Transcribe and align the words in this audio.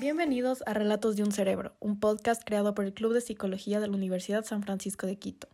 Bienvenidos 0.00 0.62
a 0.64 0.74
Relatos 0.74 1.16
de 1.16 1.24
un 1.24 1.32
Cerebro, 1.32 1.74
un 1.80 1.98
podcast 1.98 2.44
creado 2.44 2.72
por 2.72 2.84
el 2.84 2.94
Club 2.94 3.14
de 3.14 3.20
Psicología 3.20 3.80
de 3.80 3.88
la 3.88 3.96
Universidad 3.96 4.44
San 4.44 4.62
Francisco 4.62 5.08
de 5.08 5.18
Quito. 5.18 5.48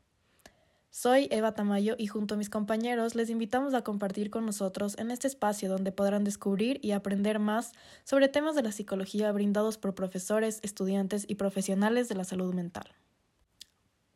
Soy 0.90 1.28
Eva 1.30 1.54
Tamayo 1.54 1.94
y 1.96 2.08
junto 2.08 2.34
a 2.34 2.36
mis 2.36 2.50
compañeros 2.50 3.14
les 3.14 3.30
invitamos 3.30 3.72
a 3.72 3.80
compartir 3.80 4.28
con 4.28 4.44
nosotros 4.44 4.98
en 4.98 5.10
este 5.10 5.28
espacio 5.28 5.70
donde 5.70 5.92
podrán 5.92 6.24
descubrir 6.24 6.78
y 6.82 6.90
aprender 6.90 7.38
más 7.38 7.72
sobre 8.04 8.28
temas 8.28 8.54
de 8.54 8.62
la 8.62 8.72
psicología 8.72 9.32
brindados 9.32 9.78
por 9.78 9.94
profesores, 9.94 10.60
estudiantes 10.62 11.24
y 11.26 11.36
profesionales 11.36 12.10
de 12.10 12.14
la 12.16 12.24
salud 12.24 12.52
mental. 12.52 12.84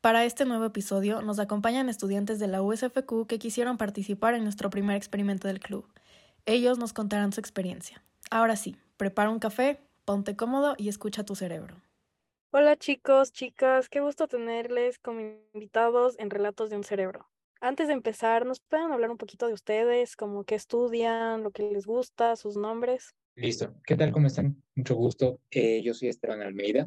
Para 0.03 0.26
este 0.26 0.45
nuevo 0.45 0.67
episodio 0.67 1.22
nos 1.22 1.39
acompañan 1.39 1.89
estudiantes 1.89 2.39
de 2.39 2.49
la 2.49 2.61
USFQ 2.61 3.26
que 3.26 3.39
quisieron 3.39 3.79
participar 3.79 4.35
en 4.35 4.45
nuestro 4.45 4.68
primer 4.68 4.96
experimento 4.96 5.49
del 5.49 5.61
club. 5.61 5.86
Ellos 6.45 6.76
nos 6.76 6.93
contarán 6.93 7.32
su 7.32 7.40
experiencia. 7.40 8.04
Ahora 8.31 8.57
sí, 8.57 8.76
prepara 8.99 9.31
un 9.31 9.39
café, 9.39 9.88
ponte 10.08 10.36
cómodo 10.36 10.75
y 10.79 10.89
escucha 10.89 11.22
tu 11.22 11.35
cerebro. 11.35 11.82
Hola 12.50 12.79
chicos, 12.79 13.30
chicas, 13.30 13.90
qué 13.90 14.00
gusto 14.00 14.26
tenerles 14.26 14.99
como 14.99 15.21
invitados 15.53 16.18
en 16.18 16.30
Relatos 16.30 16.71
de 16.71 16.76
un 16.76 16.82
Cerebro. 16.82 17.29
Antes 17.61 17.89
de 17.89 17.93
empezar, 17.93 18.46
¿nos 18.46 18.58
pueden 18.58 18.90
hablar 18.90 19.11
un 19.11 19.18
poquito 19.18 19.46
de 19.49 19.52
ustedes, 19.52 20.16
como 20.16 20.44
qué 20.44 20.54
estudian, 20.54 21.43
lo 21.43 21.50
que 21.50 21.71
les 21.71 21.85
gusta, 21.85 22.36
sus 22.36 22.57
nombres? 22.57 23.14
Listo. 23.35 23.75
¿Qué 23.85 23.96
tal? 23.96 24.11
¿Cómo 24.11 24.29
están? 24.29 24.57
Mucho 24.76 24.94
gusto. 24.94 25.40
Eh, 25.50 25.82
yo 25.82 25.93
soy 25.93 26.08
Esteban 26.08 26.40
Almeida, 26.40 26.86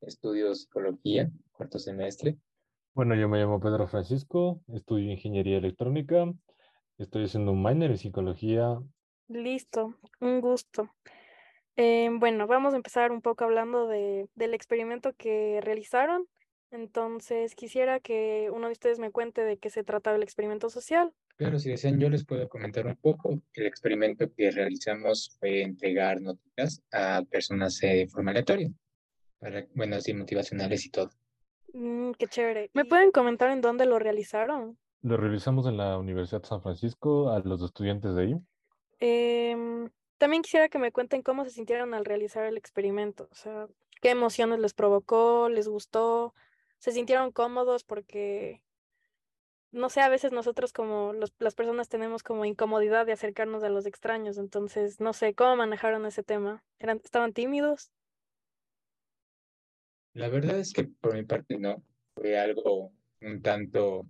estudio 0.00 0.54
psicología, 0.54 1.32
cuarto 1.50 1.80
semestre. 1.80 2.38
Bueno, 2.94 3.16
yo 3.16 3.28
me 3.28 3.40
llamo 3.40 3.58
Pedro 3.58 3.88
Francisco, 3.88 4.62
estudio 4.68 5.10
ingeniería 5.10 5.58
electrónica, 5.58 6.32
estoy 6.96 7.24
haciendo 7.24 7.50
un 7.50 7.60
minor 7.60 7.90
en 7.90 7.98
psicología. 7.98 8.80
Listo, 9.26 9.96
un 10.20 10.40
gusto. 10.40 10.88
Eh, 11.76 12.10
bueno, 12.12 12.46
vamos 12.46 12.74
a 12.74 12.76
empezar 12.76 13.12
un 13.12 13.22
poco 13.22 13.44
hablando 13.44 13.86
de, 13.86 14.28
del 14.34 14.54
experimento 14.54 15.12
que 15.14 15.60
realizaron. 15.62 16.26
Entonces, 16.70 17.54
quisiera 17.54 18.00
que 18.00 18.48
uno 18.52 18.66
de 18.66 18.72
ustedes 18.72 18.98
me 18.98 19.10
cuente 19.10 19.42
de 19.42 19.58
qué 19.58 19.68
se 19.68 19.84
trataba 19.84 20.16
el 20.16 20.22
experimento 20.22 20.70
social. 20.70 21.12
Claro, 21.36 21.58
si 21.58 21.70
desean, 21.70 21.98
yo 21.98 22.08
les 22.08 22.24
puedo 22.24 22.48
comentar 22.48 22.86
un 22.86 22.96
poco. 22.96 23.38
El 23.54 23.66
experimento 23.66 24.32
que 24.34 24.50
realizamos 24.50 25.36
fue 25.38 25.62
entregar 25.62 26.20
notitas 26.20 26.82
a 26.92 27.22
personas 27.30 27.78
de 27.78 28.06
forma 28.08 28.30
aleatoria, 28.30 28.70
para, 29.38 29.66
bueno, 29.74 29.96
así 29.96 30.14
motivacionales 30.14 30.86
y 30.86 30.90
todo. 30.90 31.10
Mm, 31.74 32.12
qué 32.12 32.26
chévere. 32.26 32.70
¿Me 32.72 32.84
pueden 32.84 33.10
comentar 33.12 33.50
en 33.50 33.60
dónde 33.60 33.84
lo 33.84 33.98
realizaron? 33.98 34.78
Lo 35.02 35.16
realizamos 35.16 35.66
en 35.66 35.76
la 35.76 35.98
Universidad 35.98 36.42
de 36.42 36.48
San 36.48 36.62
Francisco 36.62 37.30
a 37.30 37.40
los 37.40 37.62
estudiantes 37.62 38.14
de 38.14 38.22
ahí. 38.22 38.36
Eh, 39.00 39.88
también 40.22 40.42
quisiera 40.42 40.68
que 40.68 40.78
me 40.78 40.92
cuenten 40.92 41.20
cómo 41.20 41.42
se 41.42 41.50
sintieron 41.50 41.94
al 41.94 42.04
realizar 42.04 42.44
el 42.44 42.56
experimento, 42.56 43.28
o 43.32 43.34
sea, 43.34 43.66
qué 44.00 44.10
emociones 44.10 44.60
les 44.60 44.72
provocó, 44.72 45.48
les 45.48 45.66
gustó, 45.66 46.32
se 46.78 46.92
sintieron 46.92 47.32
cómodos 47.32 47.82
porque, 47.82 48.62
no 49.72 49.90
sé, 49.90 50.00
a 50.00 50.08
veces 50.08 50.30
nosotros 50.30 50.72
como 50.72 51.12
las 51.12 51.54
personas 51.56 51.88
tenemos 51.88 52.22
como 52.22 52.44
incomodidad 52.44 53.04
de 53.04 53.14
acercarnos 53.14 53.64
a 53.64 53.68
los 53.68 53.84
extraños, 53.84 54.38
entonces, 54.38 55.00
no 55.00 55.12
sé, 55.12 55.34
¿cómo 55.34 55.56
manejaron 55.56 56.06
ese 56.06 56.22
tema? 56.22 56.62
¿Eran, 56.78 57.00
¿Estaban 57.02 57.32
tímidos? 57.32 57.90
La 60.12 60.28
verdad 60.28 60.56
es 60.56 60.72
que 60.72 60.84
por 60.84 61.14
mi 61.14 61.24
parte 61.24 61.58
no, 61.58 61.82
fue 62.14 62.38
algo 62.38 62.92
un 63.22 63.42
tanto 63.42 64.06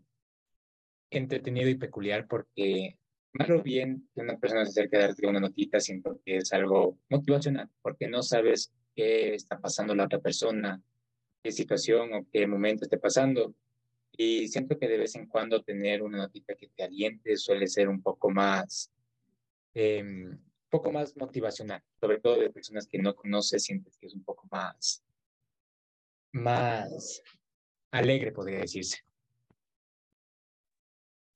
entretenido 1.09 1.71
y 1.71 1.77
peculiar 1.77 2.27
porque 2.27 2.99
Malo 3.35 3.63
bien 3.63 4.09
que 4.15 4.21
una 4.21 4.39
persona 4.39 4.65
se 4.65 4.71
acerque 4.71 4.97
a 4.97 5.09
darte 5.09 5.27
una 5.27 5.41
notita 5.41 5.81
siento 5.81 6.21
que 6.25 6.39
es 6.39 6.53
algo 6.53 6.99
motivacional, 7.09 7.71
porque 7.81 8.07
no 8.09 8.23
sabes 8.23 8.73
qué 8.95 9.35
está 9.35 9.59
pasando 9.59 9.95
la 9.95 10.05
otra 10.05 10.19
persona, 10.19 10.83
qué 11.43 11.51
situación 11.51 12.13
o 12.13 12.27
qué 12.31 12.47
momento 12.47 12.85
esté 12.85 12.99
pasando. 12.99 13.55
Y 14.15 14.49
siento 14.49 14.79
que 14.79 14.87
de 14.87 14.99
vez 14.99 15.15
en 15.15 15.27
cuando 15.27 15.63
tener 15.63 16.03
una 16.03 16.19
notita 16.19 16.55
que 16.55 16.69
te 16.69 16.83
aliente 16.83 17.37
suele 17.39 17.67
ser 17.67 17.89
un 17.89 18.03
poco 18.03 18.31
más, 18.31 18.93
eh, 19.73 20.05
poco 20.69 20.93
más 20.93 21.17
motivacional, 21.17 21.83
sobre 21.99 22.21
todo 22.21 22.39
de 22.39 22.51
personas 22.51 22.87
que 22.87 22.99
no 22.99 23.15
conoces, 23.15 23.65
sientes 23.65 23.97
que 23.97 24.09
es 24.09 24.15
un 24.15 24.25
poco 24.25 24.47
más, 24.51 25.03
más 26.33 27.23
alegre, 27.91 28.33
podría 28.33 28.61
decirse. 28.61 28.99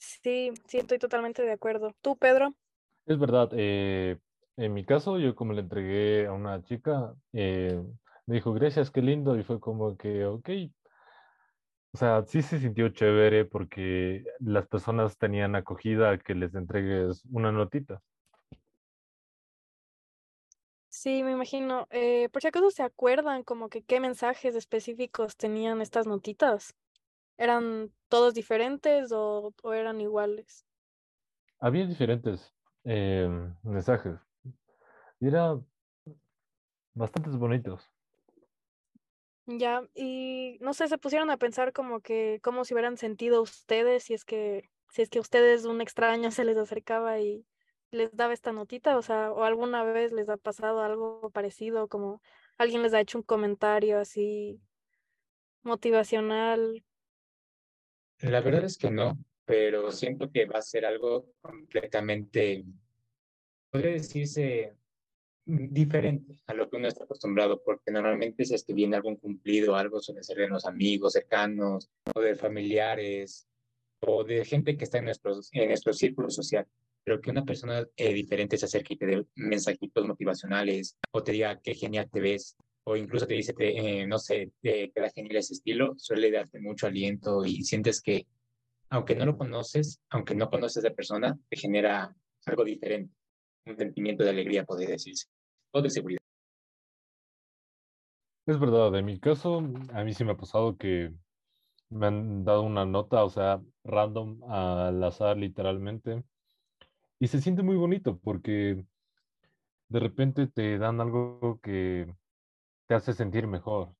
Sí, 0.07 0.53
sí, 0.69 0.79
estoy 0.79 0.99
totalmente 0.99 1.43
de 1.43 1.53
acuerdo. 1.53 1.93
¿Tú, 2.01 2.17
Pedro? 2.17 2.55
Es 3.07 3.19
verdad, 3.19 3.51
eh, 3.53 4.19
en 4.57 4.73
mi 4.73 4.85
caso, 4.85 5.19
yo 5.19 5.35
como 5.35 5.53
le 5.53 5.63
entregué 5.63 6.27
a 6.27 6.33
una 6.33 6.63
chica, 6.63 7.15
eh, 7.33 7.83
me 8.27 8.35
dijo, 8.37 8.53
gracias, 8.53 8.91
qué 8.91 9.03
lindo, 9.03 9.37
y 9.37 9.43
fue 9.43 9.59
como 9.61 9.97
que, 9.97 10.25
ok. 10.25 10.49
O 11.93 11.99
sea, 11.99 12.25
sí 12.27 12.43
se 12.43 12.59
sintió 12.61 12.89
chévere 12.91 13.47
porque 13.47 14.25
las 14.39 14.67
personas 14.69 15.17
tenían 15.19 15.57
acogida 15.57 16.11
a 16.11 16.19
que 16.19 16.35
les 16.35 16.55
entregues 16.55 17.25
una 17.31 17.51
notita. 17.53 18.01
Sí, 20.89 21.23
me 21.23 21.33
imagino. 21.33 21.87
Eh, 21.91 22.29
por 22.31 22.43
si 22.43 22.49
acaso 22.49 22.71
se 22.71 22.83
acuerdan 22.83 23.45
como 23.45 23.69
que 23.69 23.83
qué 23.83 24.01
mensajes 24.01 24.55
específicos 24.55 25.37
tenían 25.37 25.81
estas 25.81 26.07
notitas. 26.07 26.75
¿Eran 27.39 27.93
todos 28.09 28.35
diferentes 28.35 29.13
o, 29.13 29.55
o 29.63 29.73
eran 29.73 30.01
iguales? 30.01 30.67
Había 31.61 31.87
diferentes 31.87 32.55
eh, 32.85 33.29
mensajes. 33.63 34.19
Y 35.21 35.29
eran 35.29 35.67
bastantes 36.95 37.37
bonitos. 37.37 37.89
Ya, 39.47 39.89
y 39.95 40.59
no 40.61 40.75
sé, 40.75 40.89
se 40.89 40.99
pusieron 40.99 41.31
a 41.31 41.37
pensar 41.37 41.73
como 41.73 42.01
que 42.01 42.41
cómo 42.43 42.65
se 42.65 42.75
hubieran 42.75 42.97
sentido 42.97 43.43
ustedes 43.43 44.03
si 44.03 44.15
es 44.15 44.25
que, 44.25 44.71
si 44.89 45.03
es 45.03 45.09
que 45.09 45.21
ustedes 45.21 45.65
un 45.67 45.81
extraño 45.81 46.31
se 46.33 46.45
les 46.45 46.57
acercaba 46.57 47.21
y 47.21 47.47
les 47.93 48.15
daba 48.17 48.33
esta 48.33 48.53
notita, 48.53 48.97
o 48.99 49.03
sea, 49.03 49.31
o 49.33 49.45
alguna 49.45 49.85
vez 49.85 50.13
les 50.13 50.29
ha 50.29 50.37
pasado 50.37 50.81
algo 50.83 51.31
parecido, 51.31 51.87
como 51.89 52.21
alguien 52.59 52.83
les 52.83 52.93
ha 52.95 53.01
hecho 53.01 53.19
un 53.19 53.25
comentario 53.25 54.01
así 54.01 54.61
motivacional 55.63 56.85
La 58.21 58.41
verdad 58.41 58.65
es 58.65 58.79
que 58.79 58.91
no, 58.91 59.19
pero 59.45 59.93
siento 59.93 60.31
que 60.31 60.47
va 60.47 60.59
a 60.59 60.63
ser 60.63 60.87
algo 60.87 61.35
completamente, 61.41 62.65
podría 63.71 63.93
decirse, 63.93 64.77
mm, 65.45 65.73
diferente 65.73 66.35
a 66.47 66.55
lo 66.55 66.69
que 66.69 66.77
uno 66.77 66.89
está 66.89 67.05
acostumbrado, 67.05 67.63
porque 67.63 67.91
normalmente 67.91 68.45
si 68.45 68.55
es 68.55 68.65
que 68.65 68.73
viene 68.73 68.97
algún 68.97 69.17
cumplido, 69.17 69.77
algo 69.77 70.01
suele 70.01 70.23
ser 70.23 70.39
de 70.39 70.49
los 70.49 70.65
amigos 70.65 71.13
cercanos 71.13 71.91
o 72.15 72.21
de 72.21 72.35
familiares 72.35 73.47
o 74.01 74.25
de 74.25 74.45
gente 74.45 74.77
que 74.77 74.85
está 74.85 74.99
en 74.99 75.07
nuestro, 75.07 75.33
en 75.53 75.69
nuestro 75.69 75.93
círculo 75.93 76.31
social. 76.31 76.67
Pero 77.05 77.21
que 77.21 77.31
una 77.31 77.45
persona 77.45 77.87
eh, 77.97 78.13
diferente 78.13 78.59
se 78.59 78.65
acerque 78.65 78.95
y 78.95 78.97
te 78.97 79.07
dé 79.07 79.27
mensajitos 79.37 80.07
motivacionales 80.07 80.99
o 81.13 81.23
te 81.23 81.33
diga 81.33 81.61
qué 81.61 81.75
genial 81.75 82.11
te 82.11 82.21
ves 82.21 82.57
o 82.89 82.97
incluso 82.97 83.27
te 83.27 83.35
dice, 83.35 83.53
te, 83.53 83.77
eh, 83.77 84.07
no 84.07 84.17
sé, 84.17 84.53
te 84.63 84.93
queda 84.93 85.11
genial 85.11 85.37
ese 85.37 85.55
estilo, 85.55 85.95
suele 85.97 86.31
darte 86.31 86.61
mucho 86.61 86.87
aliento 86.87 87.45
y 87.45 87.65
sientes 87.65 88.01
que, 88.01 88.29
aunque 88.91 89.17
no 89.17 89.27
lo 89.27 89.37
conoces, 89.37 90.01
aunque 90.09 90.37
no 90.37 90.49
conoces 90.49 90.85
a 90.85 90.91
persona, 90.91 91.37
te 91.49 91.57
genera 91.57 92.15
algo 92.47 92.65
diferente, 92.65 93.13
un 93.67 93.77
sentimiento 93.77 94.23
de 94.23 94.31
alegría, 94.31 94.65
podría 94.65 94.91
decirse, 94.91 95.27
o 95.73 95.83
de 95.83 95.91
seguridad. 95.91 96.21
Es 98.47 98.61
verdad, 98.61 98.95
en 98.95 99.05
mi 99.05 99.19
caso, 99.19 99.59
a 99.93 100.05
mí 100.05 100.15
sí 100.15 100.25
me 100.25 100.33
ha 100.33 100.37
pasado 100.37 100.77
que 100.77 101.13
me 101.91 102.07
han 102.07 102.45
dado 102.45 102.63
una 102.63 102.87
nota, 102.87 103.25
o 103.25 103.31
sea, 103.31 103.61
random 103.83 104.45
al 104.49 105.03
azar, 105.03 105.37
literalmente. 105.37 106.23
Y 107.19 107.27
se 107.27 107.41
siente 107.41 107.65
muy 107.65 107.75
bonito 107.75 108.17
porque 108.23 108.85
de 109.89 109.99
repente 109.99 110.47
te 110.47 110.79
dan 110.79 111.01
algo 111.01 111.59
que 111.61 112.07
te 112.87 112.95
hace 112.95 113.13
sentir 113.13 113.47
mejor. 113.47 113.95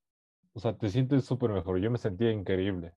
O 0.55 0.61
sea, 0.61 0.77
te 0.79 0.89
sientes 0.91 1.25
súper 1.25 1.51
mejor. 1.51 1.81
Yo 1.81 1.91
me 1.91 1.99
sentía 1.99 2.33
increíble. 2.33 2.95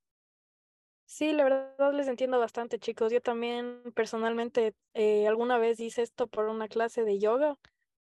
Sí, 1.06 1.34
la 1.34 1.44
verdad 1.44 1.94
les 1.94 2.08
entiendo 2.08 2.40
bastante, 2.40 2.78
chicos. 2.80 3.12
Yo 3.12 3.22
también 3.22 3.82
personalmente 3.96 4.76
eh, 4.94 5.28
alguna 5.28 5.58
vez 5.58 5.80
hice 5.80 6.04
esto 6.04 6.28
por 6.28 6.46
una 6.46 6.68
clase 6.68 7.04
de 7.04 7.18
yoga 7.20 7.58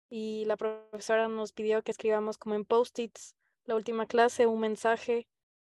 y 0.10 0.46
la 0.46 0.58
profesora 0.58 1.28
nos 1.30 1.54
pidió 1.54 1.84
que 1.84 1.92
escribamos 1.92 2.38
como 2.38 2.56
en 2.56 2.66
post-its 2.66 3.36
la 3.66 3.76
última 3.76 4.08
clase 4.08 4.48
un 4.48 4.60
mensaje 4.60 5.28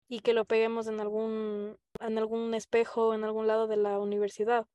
y 0.10 0.22
que 0.22 0.34
lo 0.34 0.46
peguemos 0.46 0.88
en 0.88 1.00
algún 1.00 1.78
en 2.00 2.18
algún 2.18 2.54
espejo 2.56 3.14
en 3.14 3.24
algún 3.24 3.48
lado 3.48 3.68
de 3.68 3.78
la 3.78 4.00
universidad. 4.00 4.68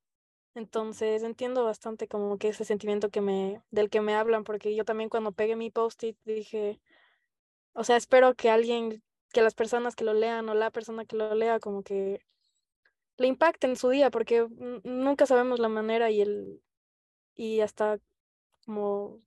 Entonces 0.55 1.23
entiendo 1.23 1.65
bastante 1.65 2.09
como 2.09 2.39
que 2.39 2.49
ese 2.49 2.65
sentimiento 2.65 3.11
que 3.11 3.21
me 3.23 3.63
del 3.71 3.91
que 3.91 4.01
me 4.03 4.15
hablan 4.15 4.45
porque 4.45 4.75
yo 4.77 4.85
también 4.85 5.11
cuando 5.11 5.33
pegué 5.33 5.57
mi 5.57 5.71
post-it 5.71 6.17
dije 6.25 6.81
o 7.75 7.85
sea, 7.85 7.97
espero 7.97 8.35
que 8.35 8.51
alguien, 8.51 9.03
que 9.33 9.43
las 9.43 9.55
personas 9.55 9.97
que 9.97 10.05
lo 10.05 10.15
lean 10.15 10.49
o 10.49 10.55
la 10.55 10.71
persona 10.71 11.05
que 11.05 11.17
lo 11.17 11.35
lea 11.35 11.61
como 11.61 11.83
que 11.83 12.21
le 13.19 13.27
impacte 13.27 13.67
en 13.67 13.77
su 13.77 13.89
día, 13.91 14.11
porque 14.11 14.47
nunca 14.85 15.27
sabemos 15.27 15.59
la 15.59 15.69
manera 15.69 16.11
y 16.11 16.21
el 16.21 16.63
y 17.35 17.61
hasta 17.61 17.99
como 18.65 19.21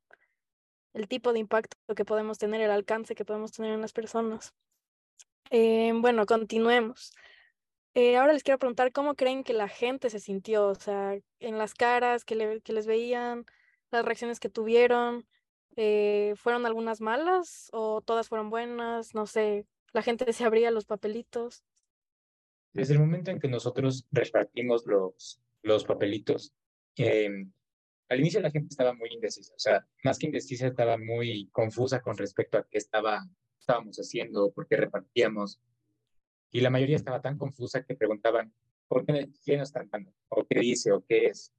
el 0.94 1.08
tipo 1.08 1.34
de 1.34 1.40
impacto 1.40 1.78
que 1.96 2.06
podemos 2.06 2.38
tener, 2.38 2.62
el 2.62 2.72
alcance 2.72 3.16
que 3.16 3.26
podemos 3.26 3.52
tener 3.52 3.74
en 3.74 3.82
las 3.82 3.94
personas. 3.94 4.54
Eh, 5.50 5.92
bueno, 5.96 6.26
continuemos. 6.26 7.14
Eh, 7.94 8.18
ahora 8.18 8.34
les 8.34 8.44
quiero 8.44 8.60
preguntar 8.60 8.92
cómo 8.92 9.16
creen 9.16 9.44
que 9.44 9.54
la 9.54 9.68
gente 9.68 10.10
se 10.10 10.20
sintió, 10.20 10.68
o 10.68 10.76
sea, 10.76 11.18
en 11.40 11.58
las 11.58 11.74
caras 11.74 12.26
que, 12.26 12.36
le, 12.36 12.62
que 12.62 12.74
les 12.74 12.88
veían, 12.88 13.46
las 13.92 14.06
reacciones 14.06 14.40
que 14.40 14.50
tuvieron, 14.50 15.26
eh, 15.76 16.34
¿fueron 16.38 16.66
algunas 16.66 17.02
malas 17.02 17.70
o 17.74 18.02
todas 18.02 18.30
fueron 18.30 18.50
buenas? 18.50 19.14
No 19.14 19.26
sé, 19.26 19.66
la 19.94 20.02
gente 20.02 20.32
se 20.34 20.44
abría 20.44 20.72
los 20.72 20.86
papelitos. 20.86 21.64
Desde 22.74 22.94
el 22.94 23.00
momento 23.00 23.32
en 23.32 23.40
que 23.40 23.48
nosotros 23.48 24.06
repartimos 24.12 24.86
los, 24.86 25.40
los 25.62 25.86
papelitos, 25.86 26.54
em, 26.98 27.52
al 28.10 28.20
inicio 28.20 28.42
la 28.42 28.52
gente 28.52 28.68
estaba 28.70 28.94
muy 28.94 29.10
indecisa, 29.12 29.54
o 29.56 29.60
sea, 29.60 29.88
más 30.04 30.20
que 30.20 30.28
indecisa, 30.28 30.68
estaba 30.68 30.98
muy 30.98 31.50
confusa 31.52 32.02
con 32.02 32.18
respecto 32.18 32.58
a 32.58 32.68
qué 32.70 32.78
estaba, 32.78 33.26
estábamos 33.60 33.98
haciendo, 33.98 34.52
por 34.52 34.68
qué 34.68 34.78
repartíamos. 34.78 35.60
Y 36.52 36.62
la 36.62 36.70
mayoría 36.70 36.96
estaba 36.98 37.22
tan 37.22 37.38
confusa 37.38 37.84
que 37.84 37.96
preguntaban, 37.96 38.54
¿por 38.88 39.06
qué, 39.06 39.30
quién 39.44 39.60
nos 39.60 39.70
están 39.70 39.90
dando? 39.90 40.14
¿O 40.30 40.46
qué 40.46 40.60
dice? 40.60 40.92
¿O 40.92 41.04
qué 41.06 41.28
es? 41.28 41.52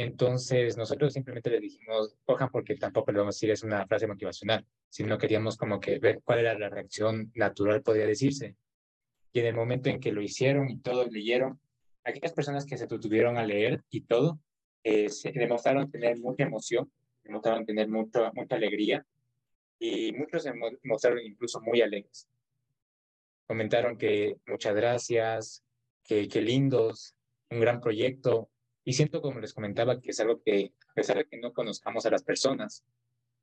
Entonces, 0.00 0.78
nosotros 0.78 1.12
simplemente 1.12 1.50
le 1.50 1.60
dijimos, 1.60 2.16
cojan 2.24 2.48
porque 2.50 2.74
tampoco 2.76 3.12
le 3.12 3.18
vamos 3.18 3.34
a 3.34 3.36
decir 3.36 3.50
es 3.50 3.62
una 3.62 3.86
frase 3.86 4.06
motivacional, 4.06 4.64
sino 4.88 5.18
queríamos 5.18 5.58
como 5.58 5.78
que 5.78 5.98
ver 5.98 6.22
cuál 6.24 6.38
era 6.38 6.58
la 6.58 6.70
reacción 6.70 7.30
natural, 7.34 7.82
podría 7.82 8.06
decirse. 8.06 8.56
Y 9.30 9.40
en 9.40 9.46
el 9.46 9.54
momento 9.54 9.90
en 9.90 10.00
que 10.00 10.10
lo 10.10 10.22
hicieron 10.22 10.70
y 10.70 10.78
todos 10.78 11.12
leyeron, 11.12 11.60
aquellas 12.02 12.32
personas 12.32 12.64
que 12.64 12.78
se 12.78 12.86
tuvieron 12.86 13.36
a 13.36 13.44
leer 13.44 13.84
y 13.90 14.00
todo, 14.00 14.40
eh, 14.84 15.10
se 15.10 15.32
demostraron 15.32 15.90
tener 15.90 16.18
mucha 16.18 16.44
emoción, 16.44 16.90
demostraron 17.22 17.66
tener 17.66 17.86
mucha, 17.86 18.32
mucha 18.32 18.56
alegría 18.56 19.04
y 19.78 20.12
muchos 20.12 20.44
se 20.44 20.52
mostraron 20.82 21.20
incluso 21.20 21.60
muy 21.60 21.82
alegres. 21.82 22.26
Comentaron 23.46 23.98
que 23.98 24.36
muchas 24.46 24.74
gracias, 24.74 25.62
que, 26.04 26.26
que 26.26 26.40
lindos, 26.40 27.14
un 27.50 27.60
gran 27.60 27.82
proyecto. 27.82 28.48
Y 28.90 28.92
siento, 28.92 29.22
como 29.22 29.38
les 29.38 29.54
comentaba, 29.54 30.00
que 30.00 30.10
es 30.10 30.18
algo 30.18 30.42
que, 30.42 30.72
a 30.88 30.94
pesar 30.94 31.16
de 31.16 31.24
que 31.24 31.38
no 31.38 31.52
conozcamos 31.52 32.04
a 32.06 32.10
las 32.10 32.24
personas, 32.24 32.84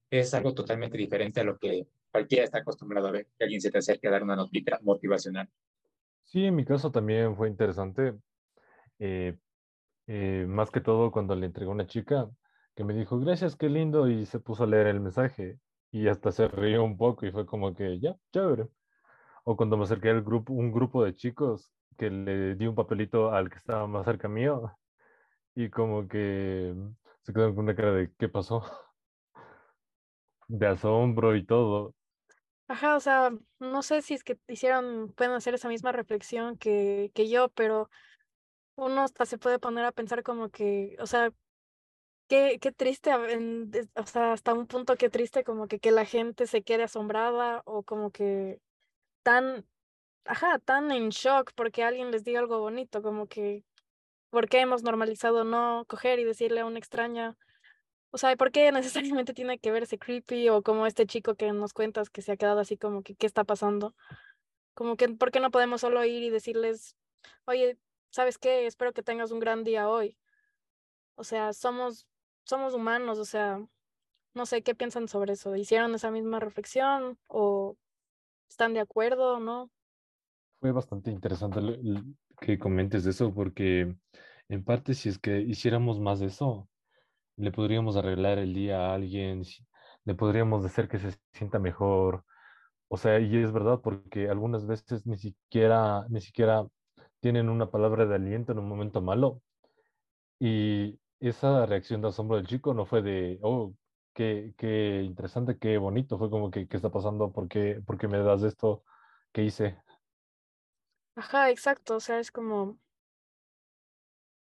es 0.09 0.33
algo 0.33 0.53
totalmente 0.53 0.97
diferente 0.97 1.39
a 1.39 1.45
lo 1.45 1.57
que 1.57 1.87
cualquiera 2.11 2.43
está 2.43 2.57
acostumbrado 2.57 3.07
a 3.07 3.11
ver, 3.11 3.27
que 3.37 3.45
alguien 3.45 3.61
se 3.61 3.71
te 3.71 3.77
acerque 3.77 4.09
a 4.09 4.11
dar 4.11 4.23
una 4.23 4.35
notita 4.35 4.77
motivacional. 4.83 5.47
Sí, 6.25 6.43
en 6.43 6.53
mi 6.53 6.65
caso 6.65 6.91
también 6.91 7.37
fue 7.37 7.47
interesante. 7.47 8.13
Eh, 8.99 9.37
eh, 10.07 10.45
más 10.49 10.69
que 10.69 10.81
todo 10.81 11.11
cuando 11.13 11.33
le 11.33 11.45
entregó 11.45 11.71
una 11.71 11.87
chica 11.87 12.29
que 12.75 12.83
me 12.83 12.93
dijo, 12.93 13.17
gracias, 13.17 13.55
qué 13.55 13.69
lindo, 13.69 14.09
y 14.09 14.25
se 14.25 14.41
puso 14.41 14.65
a 14.65 14.67
leer 14.67 14.87
el 14.87 14.99
mensaje 14.99 15.59
y 15.91 16.09
hasta 16.09 16.33
se 16.33 16.49
rió 16.49 16.83
un 16.83 16.97
poco 16.97 17.25
y 17.25 17.31
fue 17.31 17.45
como 17.45 17.73
que, 17.73 18.01
ya, 18.01 18.17
chévere. 18.33 18.67
O 19.45 19.55
cuando 19.55 19.77
me 19.77 19.85
acerqué 19.85 20.09
al 20.09 20.23
grupo, 20.23 20.51
un 20.51 20.73
grupo 20.73 21.05
de 21.05 21.15
chicos 21.15 21.71
que 21.97 22.09
le 22.09 22.55
di 22.55 22.67
un 22.67 22.75
papelito 22.75 23.31
al 23.31 23.49
que 23.49 23.55
estaba 23.55 23.87
más 23.87 24.03
cerca 24.03 24.27
mío 24.27 24.77
y 25.57 25.71
como 25.71 26.07
que 26.07 26.71
se 27.23 27.33
quedaron 27.33 27.55
con 27.55 27.63
una 27.63 27.75
cara 27.75 27.91
de, 27.93 28.13
¿qué 28.19 28.29
pasó? 28.29 28.61
De 30.47 30.67
asombro 30.67 31.35
y 31.35 31.45
todo. 31.45 31.95
Ajá, 32.67 32.95
o 32.95 32.99
sea, 32.99 33.31
no 33.59 33.81
sé 33.81 34.03
si 34.03 34.13
es 34.13 34.23
que 34.23 34.37
hicieron, 34.47 35.11
pueden 35.13 35.33
hacer 35.33 35.55
esa 35.55 35.67
misma 35.67 35.91
reflexión 35.91 36.57
que, 36.57 37.11
que 37.15 37.27
yo, 37.27 37.49
pero 37.49 37.89
uno 38.75 39.01
hasta 39.01 39.25
se 39.25 39.39
puede 39.39 39.57
poner 39.57 39.83
a 39.85 39.91
pensar 39.91 40.21
como 40.21 40.49
que, 40.49 40.95
o 40.99 41.07
sea, 41.07 41.31
qué, 42.27 42.59
qué 42.61 42.71
triste, 42.71 43.11
o 43.15 44.05
sea, 44.05 44.33
hasta 44.33 44.53
un 44.53 44.67
punto 44.67 44.95
qué 44.95 45.09
triste 45.09 45.43
como 45.43 45.67
que, 45.67 45.79
que 45.79 45.91
la 45.91 46.05
gente 46.05 46.45
se 46.45 46.61
quede 46.61 46.83
asombrada 46.83 47.63
o 47.65 47.81
como 47.81 48.11
que 48.11 48.61
tan, 49.23 49.65
ajá, 50.25 50.59
tan 50.59 50.91
en 50.91 51.09
shock 51.09 51.51
porque 51.55 51.83
alguien 51.83 52.11
les 52.11 52.23
diga 52.23 52.41
algo 52.41 52.59
bonito, 52.59 53.01
como 53.01 53.27
que, 53.27 53.65
¿por 54.29 54.47
qué 54.49 54.59
hemos 54.59 54.83
normalizado 54.83 55.43
no 55.43 55.85
coger 55.87 56.19
y 56.19 56.23
decirle 56.23 56.61
a 56.61 56.65
una 56.65 56.79
extraña? 56.79 57.37
O 58.11 58.17
sea, 58.17 58.35
¿por 58.35 58.51
qué 58.51 58.71
necesariamente 59.23 59.33
tiene 59.33 59.59
que 59.59 59.71
verse 59.71 59.97
creepy 59.97 60.49
o 60.49 60.61
como 60.61 60.85
este 60.85 61.05
chico 61.05 61.35
que 61.35 61.51
nos 61.53 61.73
cuentas 61.73 62.09
que 62.09 62.21
se 62.21 62.31
ha 62.31 62.37
quedado 62.37 62.59
así 62.59 62.77
como 62.77 63.03
que, 63.03 63.15
¿qué 63.15 63.27
está 63.27 63.43
pasando? 63.43 63.95
Como 64.73 64.95
que, 64.95 65.09
¿por 65.09 65.31
qué 65.31 65.39
no 65.39 65.51
podemos 65.51 65.81
solo 65.81 66.03
ir 66.05 66.23
y 66.23 66.29
decirles, 66.29 66.95
oye, 67.45 67.77
¿sabes 68.11 68.37
qué? 68.37 68.67
Espero 68.67 68.93
que 68.93 69.03
tengas 69.03 69.31
un 69.31 69.39
gran 69.39 69.63
día 69.63 69.89
hoy. 69.89 70.17
O 71.15 71.23
sea, 71.23 71.53
somos, 71.53 72.07
somos 72.45 72.73
humanos, 72.73 73.17
o 73.17 73.25
sea, 73.25 73.59
no 74.33 74.45
sé 74.45 74.61
qué 74.61 74.75
piensan 74.75 75.07
sobre 75.07 75.33
eso. 75.33 75.55
¿Hicieron 75.55 75.95
esa 75.95 76.11
misma 76.11 76.39
reflexión 76.39 77.17
o 77.27 77.75
están 78.49 78.73
de 78.73 78.79
acuerdo 78.79 79.37
o 79.37 79.39
no? 79.39 79.71
Fue 80.59 80.71
bastante 80.71 81.11
interesante 81.11 81.59
que 82.39 82.57
comentes 82.57 83.05
eso 83.05 83.33
porque 83.33 83.95
en 84.49 84.63
parte 84.63 84.93
si 84.93 85.09
es 85.09 85.19
que 85.19 85.41
hiciéramos 85.41 85.99
más 85.99 86.19
de 86.19 86.27
eso, 86.27 86.69
le 87.37 87.51
podríamos 87.51 87.97
arreglar 87.97 88.39
el 88.39 88.53
día 88.53 88.91
a 88.91 88.95
alguien, 88.95 89.43
le 90.05 90.15
podríamos 90.15 90.65
hacer 90.65 90.87
que 90.89 90.99
se 90.99 91.17
sienta 91.33 91.59
mejor. 91.59 92.25
O 92.89 92.97
sea, 92.97 93.19
y 93.19 93.37
es 93.37 93.51
verdad 93.53 93.81
porque 93.83 94.29
algunas 94.29 94.67
veces 94.67 95.05
ni 95.07 95.17
siquiera, 95.17 96.05
ni 96.09 96.21
siquiera 96.21 96.67
tienen 97.21 97.49
una 97.49 97.71
palabra 97.71 98.05
de 98.05 98.15
aliento 98.15 98.53
en 98.53 98.59
un 98.59 98.69
momento 98.69 99.01
malo. 99.01 99.41
Y 100.39 100.99
esa 101.19 101.65
reacción 101.65 102.01
de 102.01 102.09
asombro 102.09 102.37
del 102.37 102.47
chico 102.47 102.73
no 102.73 102.85
fue 102.85 103.01
de, 103.01 103.39
oh, 103.41 103.73
qué, 104.13 104.53
qué 104.57 105.01
interesante, 105.03 105.57
qué 105.59 105.77
bonito, 105.77 106.17
fue 106.17 106.29
como 106.29 106.51
que, 106.51 106.67
¿qué 106.67 106.77
está 106.77 106.91
pasando? 106.91 107.31
¿Por 107.33 107.47
qué, 107.47 107.81
¿Por 107.85 107.97
qué 107.97 108.07
me 108.07 108.19
das 108.19 108.43
esto? 108.43 108.83
¿Qué 109.31 109.43
hice? 109.43 109.77
Ajá, 111.15 111.49
exacto, 111.49 111.95
o 111.95 111.99
sea, 111.99 112.19
es 112.19 112.31
como, 112.31 112.79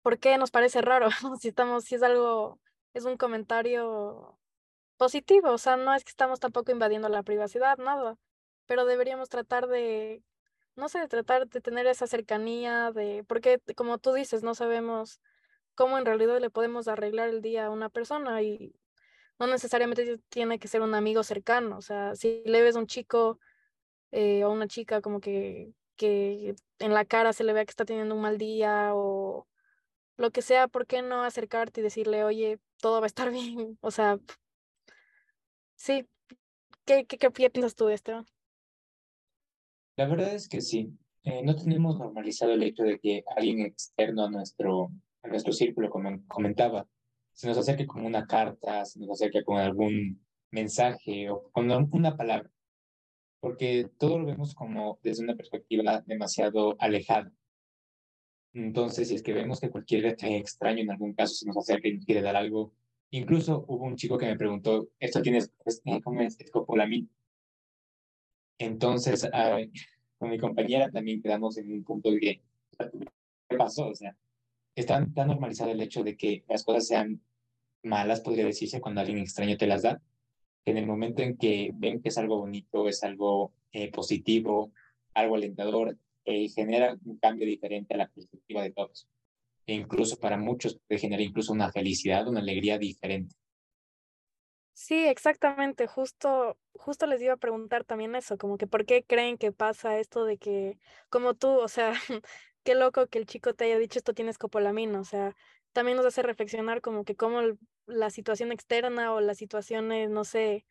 ¿por 0.02 0.19
qué 0.19 0.38
nos 0.38 0.50
parece 0.50 0.81
raro? 0.82 1.08
si 1.41 1.49
estamos, 1.49 1.85
si 1.85 1.97
es 1.97 2.02
algo, 2.02 2.61
es 2.94 3.05
un 3.05 3.17
comentario 3.17 4.38
positivo, 4.97 5.50
o 5.52 5.58
sea, 5.58 5.76
no 5.76 5.94
es 5.94 6.05
que 6.05 6.11
estamos 6.11 6.41
tampoco 6.41 6.73
invadiendo 6.73 7.08
la 7.08 7.23
privacidad, 7.23 7.79
nada, 7.79 8.17
pero 8.67 8.85
deberíamos 8.85 9.29
tratar 9.29 9.67
de 9.67 10.23
no 10.81 10.88
sé, 10.88 11.06
tratar 11.08 11.47
de 11.49 11.61
tener 11.61 11.87
esa 11.87 12.06
cercanía 12.06 12.91
de, 12.93 13.25
porque 13.29 13.61
como 13.76 13.99
tú 13.99 14.12
dices, 14.12 14.43
no 14.43 14.55
sabemos 14.55 15.20
cómo 15.75 15.99
en 15.99 16.06
realidad 16.06 16.41
le 16.41 16.50
podemos 16.50 16.88
arreglar 16.88 17.29
el 17.29 17.42
día 17.42 17.66
a 17.66 17.71
una 17.71 17.90
persona 17.90 18.42
y 18.42 18.75
no 19.38 19.47
necesariamente 19.47 20.19
tiene 20.28 20.59
que 20.59 20.69
ser 20.69 20.83
un 20.83 20.95
amigo 20.95 21.23
cercano, 21.23 21.78
o 21.78 21.83
sea, 21.83 22.16
si 22.16 22.42
le 22.47 22.62
ves 22.62 22.76
a 22.76 22.80
un 22.80 22.87
chico 22.87 23.38
eh, 24.11 24.45
o 24.45 24.50
una 24.50 24.69
chica 24.69 25.00
como 25.00 25.21
que, 25.21 25.73
que 25.97 26.54
en 26.78 26.95
la 26.95 27.04
cara 27.04 27.33
se 27.33 27.45
le 27.45 27.52
vea 27.52 27.64
que 27.64 27.71
está 27.71 27.85
teniendo 27.85 28.14
un 28.14 28.23
mal 28.23 28.38
día 28.38 28.90
o 28.95 29.47
lo 30.20 30.30
que 30.30 30.42
sea, 30.42 30.68
¿por 30.68 30.86
qué 30.86 31.00
no 31.00 31.24
acercarte 31.24 31.80
y 31.80 31.84
decirle, 31.84 32.24
oye, 32.24 32.58
todo 32.78 33.00
va 33.00 33.06
a 33.06 33.08
estar 33.08 33.30
bien? 33.32 33.78
O 33.80 33.90
sea, 33.90 34.18
sí, 35.76 36.06
¿qué, 36.84 37.06
qué, 37.06 37.16
qué 37.16 37.50
piensas 37.50 37.74
tú, 37.74 37.88
Esteban? 37.88 38.26
La 39.96 40.06
verdad 40.06 40.34
es 40.34 40.48
que 40.48 40.60
sí. 40.60 40.92
Eh, 41.24 41.42
no 41.42 41.54
tenemos 41.54 41.98
normalizado 41.98 42.52
el 42.52 42.62
hecho 42.62 42.82
de 42.82 42.98
que 42.98 43.24
alguien 43.36 43.60
externo 43.60 44.24
a 44.24 44.30
nuestro, 44.30 44.90
a 45.22 45.28
nuestro 45.28 45.52
círculo, 45.52 45.90
como 45.90 46.26
comentaba, 46.28 46.86
se 47.32 47.46
nos 47.46 47.58
acerque 47.58 47.86
con 47.86 48.04
una 48.04 48.26
carta, 48.26 48.84
se 48.84 49.00
nos 49.00 49.10
acerque 49.10 49.42
con 49.42 49.58
algún 49.58 50.24
mensaje 50.50 51.30
o 51.30 51.50
con 51.50 51.70
una 51.92 52.16
palabra, 52.16 52.50
porque 53.40 53.90
todo 53.98 54.18
lo 54.18 54.26
vemos 54.26 54.54
como 54.54 54.98
desde 55.02 55.24
una 55.24 55.36
perspectiva 55.36 56.02
demasiado 56.06 56.76
alejada. 56.78 57.32
Entonces, 58.52 59.09
si 59.09 59.14
es 59.14 59.23
que 59.23 59.33
vemos 59.33 59.61
que 59.61 59.71
cualquier 59.71 60.07
extraño 60.07 60.83
en 60.83 60.90
algún 60.90 61.14
caso 61.14 61.35
se 61.35 61.47
nos 61.47 61.57
acerca 61.57 61.88
y 61.88 61.95
nos 61.95 62.04
quiere 62.04 62.23
dar 62.23 62.37
algo, 62.37 62.73
incluso 63.11 63.64
hubo 63.69 63.85
un 63.85 63.97
chico 63.97 64.19
que 64.19 64.26
me 64.26 64.37
preguntó, 64.37 64.88
¿esto 64.99 65.23
tienes, 65.23 65.52
cómo 66.02 66.21
es 66.23 66.38
escopolamina? 66.40 67.09
Entonces, 68.59 69.28
con 70.19 70.30
mi 70.30 70.38
compañera 70.38 70.90
también 70.90 71.23
quedamos 71.23 71.57
en 71.59 71.73
un 71.73 71.85
punto 71.85 72.11
de 72.11 72.21
¿qué 72.21 73.57
pasó? 73.57 73.88
O 73.88 73.95
sea, 73.95 74.16
está 74.75 75.07
tan 75.14 75.28
normalizado 75.28 75.71
el 75.71 75.80
hecho 75.80 76.02
de 76.02 76.16
que 76.16 76.45
las 76.49 76.64
cosas 76.64 76.87
sean 76.87 77.21
malas, 77.83 78.21
podría 78.21 78.45
decirse, 78.45 78.80
cuando 78.80 79.00
alguien 79.00 79.19
extraño 79.19 79.57
te 79.57 79.66
las 79.66 79.83
da, 79.83 80.00
que 80.64 80.73
en 80.73 80.78
el 80.78 80.87
momento 80.87 81.23
en 81.23 81.37
que 81.37 81.71
ven 81.75 82.02
que 82.02 82.11
es 82.11 82.19
algo 82.19 82.38
bonito, 82.38 82.88
es 82.88 83.02
algo 83.02 83.52
eh, 83.73 83.90
positivo, 83.90 84.73
algo 85.14 85.37
alentador, 85.37 85.97
eh, 86.24 86.48
genera 86.48 86.96
un 87.04 87.18
cambio 87.18 87.46
diferente 87.46 87.94
a 87.94 87.98
la 87.98 88.08
perspectiva 88.08 88.62
de 88.62 88.72
todos. 88.72 89.08
E 89.66 89.74
incluso 89.74 90.18
para 90.18 90.36
muchos 90.36 90.78
puede 90.86 91.00
generar 91.00 91.22
incluso 91.22 91.52
una 91.52 91.70
felicidad, 91.70 92.26
una 92.28 92.40
alegría 92.40 92.78
diferente. 92.78 93.34
Sí, 94.72 95.06
exactamente. 95.06 95.86
Justo, 95.86 96.56
justo 96.72 97.06
les 97.06 97.20
iba 97.20 97.34
a 97.34 97.36
preguntar 97.36 97.84
también 97.84 98.14
eso, 98.14 98.38
como 98.38 98.56
que 98.56 98.66
por 98.66 98.86
qué 98.86 99.04
creen 99.04 99.36
que 99.36 99.52
pasa 99.52 99.98
esto 99.98 100.24
de 100.24 100.38
que, 100.38 100.78
como 101.10 101.34
tú, 101.34 101.48
o 101.50 101.68
sea, 101.68 101.92
qué 102.64 102.74
loco 102.74 103.06
que 103.06 103.18
el 103.18 103.26
chico 103.26 103.54
te 103.54 103.64
haya 103.64 103.78
dicho 103.78 103.98
esto 103.98 104.14
tienes 104.14 104.38
copolamina, 104.38 104.98
o 105.00 105.04
sea, 105.04 105.36
también 105.72 105.96
nos 105.98 106.06
hace 106.06 106.22
reflexionar 106.22 106.80
como 106.80 107.04
que 107.04 107.14
cómo 107.14 107.42
la 107.86 108.10
situación 108.10 108.52
externa 108.52 109.12
o 109.12 109.20
las 109.20 109.36
situaciones, 109.36 110.08
no 110.10 110.24
sé, 110.24 110.64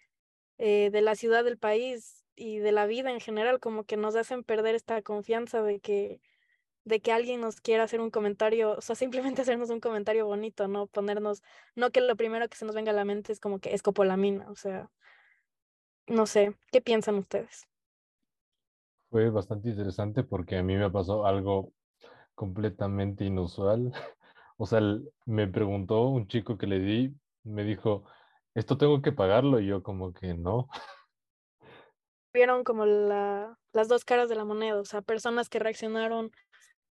eh, 0.57 0.89
de 0.91 1.01
la 1.01 1.15
ciudad 1.15 1.43
del 1.43 1.57
país 1.57 2.18
y 2.39 2.59
de 2.59 2.71
la 2.71 2.87
vida 2.87 3.11
en 3.11 3.19
general, 3.19 3.59
como 3.59 3.83
que 3.85 3.97
nos 3.97 4.15
hacen 4.15 4.43
perder 4.43 4.75
esta 4.75 5.01
confianza 5.01 5.61
de 5.61 5.79
que, 5.79 6.21
de 6.85 7.01
que 7.01 7.11
alguien 7.11 7.41
nos 7.41 7.61
quiera 7.61 7.83
hacer 7.83 8.01
un 8.01 8.11
comentario, 8.11 8.73
o 8.77 8.81
sea, 8.81 8.95
simplemente 8.95 9.41
hacernos 9.43 9.69
un 9.69 9.81
comentario 9.81 10.25
bonito, 10.25 10.67
no 10.67 10.87
ponernos, 10.87 11.43
no 11.75 11.91
que 11.91 12.01
lo 12.01 12.15
primero 12.15 12.47
que 12.49 12.57
se 12.57 12.65
nos 12.65 12.75
venga 12.75 12.91
a 12.91 12.95
la 12.95 13.05
mente 13.05 13.33
es 13.33 13.39
como 13.39 13.59
que 13.59 13.73
escopolamina, 13.73 14.49
o 14.49 14.55
sea, 14.55 14.89
no 16.07 16.25
sé, 16.25 16.55
¿qué 16.71 16.81
piensan 16.81 17.15
ustedes? 17.15 17.67
Fue 19.09 19.29
bastante 19.29 19.69
interesante 19.69 20.23
porque 20.23 20.57
a 20.57 20.63
mí 20.63 20.75
me 20.75 20.89
pasó 20.89 21.25
algo 21.25 21.73
completamente 22.35 23.25
inusual. 23.25 23.91
O 24.61 24.65
sea, 24.65 24.81
me 25.25 25.47
preguntó 25.47 26.09
un 26.09 26.27
chico 26.27 26.57
que 26.57 26.67
le 26.67 26.79
di, 26.79 27.15
me 27.43 27.63
dijo, 27.63 28.03
¿esto 28.55 28.77
tengo 28.77 29.01
que 29.01 29.13
pagarlo? 29.13 29.61
Y 29.61 29.67
yo 29.67 29.83
como 29.83 30.13
que 30.13 30.33
no. 30.33 30.67
Vieron 32.33 32.63
como 32.63 32.85
la, 32.85 33.57
las 33.73 33.87
dos 33.87 34.05
caras 34.05 34.29
de 34.29 34.35
la 34.35 34.45
moneda, 34.45 34.79
o 34.79 34.85
sea, 34.85 35.01
personas 35.01 35.49
que 35.49 35.59
reaccionaron 35.59 36.31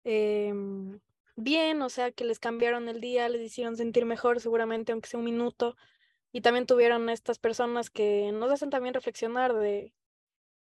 em, 0.04 1.00
bien, 1.36 1.82
o 1.82 1.90
sea, 1.90 2.12
que 2.12 2.26
les 2.26 2.40
cambiaron 2.40 2.90
el 2.90 3.02
día, 3.02 3.30
les 3.30 3.42
hicieron 3.42 3.78
sentir 3.78 4.06
mejor, 4.06 4.40
seguramente, 4.42 4.92
aunque 4.92 5.10
sea 5.10 5.20
un 5.20 5.26
minuto. 5.26 5.76
Y 6.32 6.42
también 6.42 6.66
tuvieron 6.66 7.10
estas 7.10 7.40
personas 7.40 7.90
que 7.90 8.32
nos 8.34 8.52
hacen 8.52 8.70
también 8.70 8.94
reflexionar 8.94 9.54
de, 9.54 9.94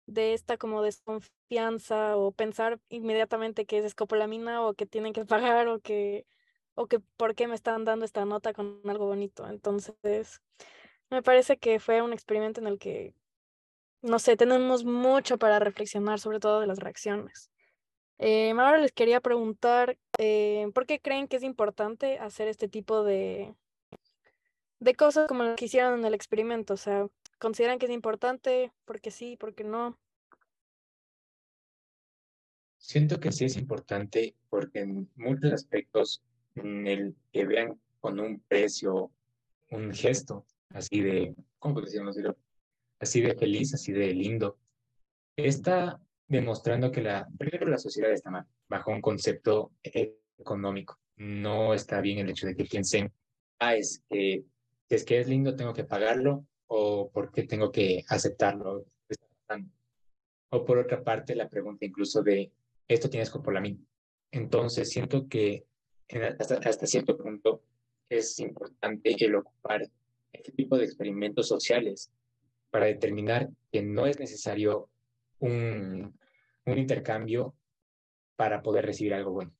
de 0.07 0.35
esta 0.35 0.57
como 0.57 0.83
desconfianza 0.83 2.17
o 2.17 2.33
pensar 2.33 2.81
inmediatamente 2.89 3.67
que 3.67 3.79
es 3.79 3.85
escopolamina 3.85 4.67
o 4.67 4.75
que 4.75 4.87
tienen 4.87 5.13
que 5.13 5.25
pagar 5.27 5.69
o 5.69 5.81
que 5.81 6.27
o 6.75 6.87
que 6.87 7.01
por 7.01 7.35
qué 7.35 7.49
me 7.49 7.57
están 7.57 7.85
dando 7.85 8.05
esta 8.05 8.25
nota 8.25 8.53
con 8.55 8.81
algo 8.85 9.07
bonito. 9.07 9.49
Entonces, 9.49 10.41
me 11.11 11.23
parece 11.23 11.59
que 11.59 11.81
fue 11.81 12.03
un 12.03 12.13
experimento 12.13 12.61
en 12.61 12.69
el 12.69 12.79
que, 12.79 13.15
no 14.03 14.19
sé, 14.19 14.37
tenemos 14.37 14.85
mucho 14.85 15.39
para 15.39 15.59
reflexionar, 15.59 16.21
sobre 16.21 16.41
todo 16.41 16.61
de 16.61 16.67
las 16.67 16.79
reacciones. 16.79 17.51
Eh, 18.19 18.51
ahora 18.51 18.79
les 18.79 18.93
quería 18.93 19.21
preguntar, 19.21 19.97
eh, 20.19 20.71
¿por 20.75 20.87
qué 20.87 21.01
creen 21.01 21.29
que 21.29 21.37
es 21.37 21.43
importante 21.43 22.19
hacer 22.19 22.49
este 22.49 22.69
tipo 22.69 23.05
de, 23.05 23.55
de 24.81 24.95
cosas 24.95 25.29
como 25.29 25.45
lo 25.45 25.57
que 25.57 25.67
hicieron 25.67 26.01
en 26.01 26.05
el 26.05 26.15
experimento? 26.15 26.75
O 26.75 26.77
sea, 26.77 27.07
¿Consideran 27.39 27.79
que 27.79 27.87
es 27.87 27.93
importante? 27.93 28.73
Porque 28.85 29.13
sí, 29.13 29.37
porque 29.39 29.63
no. 29.63 29.97
Siento 32.79 33.21
que 33.21 33.31
sí 33.31 33.45
es 33.45 33.57
importante 33.57 34.35
porque 34.51 34.81
en 34.81 35.09
muchos 35.15 35.53
aspectos, 35.53 36.23
en 36.57 36.87
el 36.87 37.15
que 37.33 37.45
vean 37.45 37.81
con 38.01 38.19
un 38.19 38.41
precio, 38.41 39.13
un 39.71 39.93
gesto 39.93 40.45
así 40.71 41.01
de, 41.01 41.35
¿cómo 41.59 41.81
decirlo? 41.81 42.37
Así 43.01 43.21
de 43.21 43.35
feliz, 43.35 43.75
así 43.75 43.93
de 43.93 44.13
lindo, 44.13 44.59
está 45.37 46.01
demostrando 46.27 46.91
que 46.91 47.03
la, 47.03 47.29
primero 47.39 47.67
la 47.67 47.79
sociedad 47.79 48.13
está 48.13 48.31
mal, 48.31 48.47
bajo 48.69 48.91
un 48.91 49.01
concepto 49.01 49.73
económico. 49.83 50.99
No 51.17 51.75
está 51.75 52.01
bien 52.01 52.19
el 52.19 52.31
hecho 52.31 52.47
de 52.47 52.55
que 52.55 52.65
piensen, 52.65 53.13
ah, 53.59 53.75
es 53.75 54.03
que 54.09 54.45
si 54.89 54.95
es 54.95 55.05
que 55.05 55.21
es 55.21 55.29
lindo, 55.29 55.55
tengo 55.55 55.75
que 55.75 55.85
pagarlo, 55.85 56.47
o 56.67 57.11
por 57.11 57.33
qué 57.33 57.43
tengo 57.43 57.71
que 57.71 58.05
aceptarlo. 58.09 58.87
O 60.51 60.65
por 60.65 60.79
otra 60.79 61.05
parte, 61.05 61.35
la 61.35 61.49
pregunta 61.49 61.85
incluso 61.85 62.23
de, 62.23 62.53
¿esto 62.87 63.11
tiene 63.11 63.25
escopolamina? 63.25 63.79
Entonces, 64.31 64.89
siento 64.89 65.29
que 65.29 65.67
hasta, 66.39 66.57
hasta 66.57 66.87
cierto 66.87 67.19
punto 67.19 67.63
es 68.09 68.39
importante 68.39 69.15
el 69.19 69.35
ocupar 69.35 69.91
este 70.33 70.53
tipo 70.53 70.79
de 70.79 70.85
experimentos 70.85 71.49
sociales 71.49 72.11
para 72.71 72.87
determinar 72.87 73.49
que 73.73 73.83
no 73.83 74.07
es 74.07 74.19
necesario 74.19 74.91
un, 75.39 76.19
un 76.67 76.79
intercambio 76.79 77.55
para 78.37 78.63
poder 78.63 78.87
recibir 78.87 79.15
algo 79.15 79.33
bueno. 79.33 79.53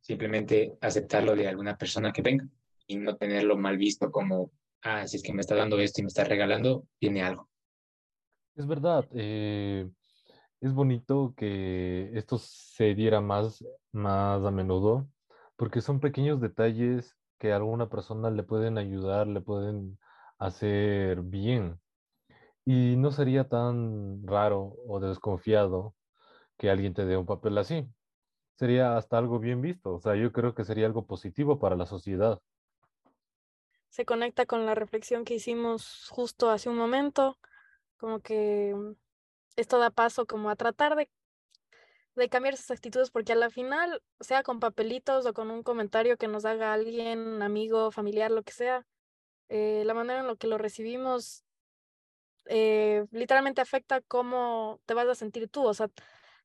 Simplemente 0.00 0.76
aceptarlo 0.80 1.36
de 1.36 1.48
alguna 1.48 1.76
persona 1.76 2.12
que 2.12 2.22
venga 2.22 2.48
y 2.86 2.96
no 2.96 3.16
tenerlo 3.16 3.56
mal 3.56 3.76
visto 3.76 4.10
como 4.10 4.50
ah, 4.82 5.06
si 5.06 5.16
es 5.16 5.22
que 5.22 5.32
me 5.32 5.40
está 5.40 5.54
dando 5.54 5.78
esto 5.78 6.00
y 6.00 6.04
me 6.04 6.08
está 6.08 6.24
regalando, 6.24 6.86
tiene 6.98 7.22
algo. 7.22 7.48
Es 8.56 8.66
verdad, 8.66 9.06
eh, 9.12 9.88
es 10.60 10.72
bonito 10.72 11.34
que 11.36 12.10
esto 12.14 12.38
se 12.38 12.94
diera 12.94 13.20
más, 13.20 13.64
más 13.92 14.44
a 14.44 14.50
menudo, 14.50 15.08
porque 15.56 15.80
son 15.80 16.00
pequeños 16.00 16.40
detalles 16.40 17.16
que 17.38 17.52
a 17.52 17.56
alguna 17.56 17.88
persona 17.88 18.30
le 18.30 18.42
pueden 18.42 18.76
ayudar, 18.76 19.26
le 19.26 19.40
pueden 19.40 19.98
hacer 20.38 21.22
bien. 21.22 21.79
Y 22.72 22.94
no 22.96 23.10
sería 23.10 23.48
tan 23.48 24.24
raro 24.24 24.76
o 24.86 25.00
desconfiado 25.00 25.96
que 26.56 26.70
alguien 26.70 26.94
te 26.94 27.04
dé 27.04 27.16
un 27.16 27.26
papel 27.26 27.58
así. 27.58 27.88
Sería 28.54 28.96
hasta 28.96 29.18
algo 29.18 29.40
bien 29.40 29.60
visto. 29.60 29.94
O 29.94 30.00
sea, 30.00 30.14
yo 30.14 30.30
creo 30.30 30.54
que 30.54 30.64
sería 30.64 30.86
algo 30.86 31.04
positivo 31.04 31.58
para 31.58 31.74
la 31.74 31.86
sociedad 31.86 32.40
se 33.90 34.04
conecta 34.04 34.46
con 34.46 34.66
la 34.66 34.74
reflexión 34.74 35.24
que 35.24 35.34
hicimos 35.34 36.06
justo 36.10 36.48
hace 36.48 36.68
un 36.68 36.76
momento, 36.76 37.38
como 37.98 38.20
que 38.20 38.72
mm, 38.74 38.92
esto 39.56 39.78
da 39.78 39.90
paso 39.90 40.26
como 40.26 40.48
a 40.48 40.56
tratar 40.56 40.96
de, 40.96 41.10
de 42.14 42.28
cambiar 42.28 42.54
esas 42.54 42.70
actitudes, 42.70 43.10
porque 43.10 43.32
a 43.32 43.36
la 43.36 43.50
final, 43.50 44.00
sea 44.20 44.42
con 44.42 44.60
papelitos 44.60 45.26
o 45.26 45.34
con 45.34 45.50
un 45.50 45.62
comentario 45.62 46.16
que 46.16 46.28
nos 46.28 46.44
haga 46.44 46.72
alguien, 46.72 47.42
amigo, 47.42 47.90
familiar, 47.90 48.30
lo 48.30 48.42
que 48.44 48.52
sea, 48.52 48.86
eh, 49.48 49.82
la 49.84 49.94
manera 49.94 50.20
en 50.20 50.28
la 50.28 50.36
que 50.36 50.46
lo 50.46 50.56
recibimos 50.56 51.44
eh, 52.46 53.06
literalmente 53.10 53.60
afecta 53.60 54.00
cómo 54.00 54.80
te 54.86 54.94
vas 54.94 55.08
a 55.08 55.14
sentir 55.14 55.48
tú, 55.48 55.64
o 55.66 55.74
sea, 55.74 55.88